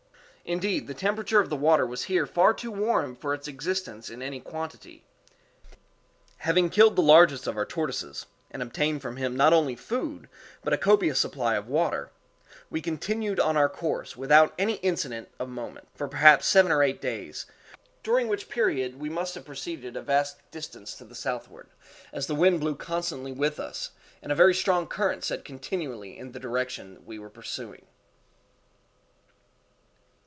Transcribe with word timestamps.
_Indeed, 0.43 0.87
the 0.87 0.93
temperature 0.93 1.39
of 1.39 1.49
the 1.49 1.55
water 1.55 1.85
was 1.85 2.05
here 2.05 2.25
far 2.27 2.53
too 2.53 2.71
warm 2.71 3.15
for 3.15 3.33
its 3.33 3.47
existence 3.47 4.09
in 4.09 4.21
any 4.21 4.41
quantity. 4.41 5.05
Having 6.39 6.71
killed 6.71 6.97
the 6.97 7.01
largest 7.01 7.47
of 7.47 7.55
our 7.55 7.63
tortoises, 7.65 8.25
and 8.49 8.61
obtained 8.61 9.01
from 9.01 9.15
him 9.15 9.33
not 9.37 9.53
only 9.53 9.75
food 9.77 10.27
but 10.61 10.73
a 10.73 10.77
copious 10.77 11.19
supply 11.21 11.55
of 11.55 11.69
water, 11.69 12.11
we 12.69 12.81
continued 12.81 13.39
on 13.39 13.55
our 13.55 13.69
course, 13.69 14.17
without 14.17 14.53
any 14.59 14.73
incident 14.77 15.29
of 15.39 15.47
moment, 15.47 15.87
for 15.95 16.09
perhaps 16.09 16.47
seven 16.47 16.69
or 16.71 16.83
eight 16.83 16.99
days, 16.99 17.45
during 18.03 18.27
which 18.27 18.49
period 18.49 18.99
we 18.99 19.09
must 19.09 19.35
have 19.35 19.45
proceeded 19.45 19.95
a 19.95 20.01
vast 20.01 20.39
distance 20.51 20.95
to 20.95 21.05
the 21.05 21.15
southward, 21.15 21.69
as 22.11 22.27
the 22.27 22.35
wind 22.35 22.59
blew 22.59 22.75
constantly 22.75 23.31
with 23.31 23.57
us, 23.57 23.91
and 24.21 24.33
a 24.33 24.35
very 24.35 24.55
strong 24.55 24.85
current 24.85 25.23
set 25.23 25.45
continually 25.45 26.17
in 26.19 26.33
the 26.33 26.39
direction 26.41 27.01
we 27.05 27.17
were 27.17 27.29
pursuing. 27.29 27.85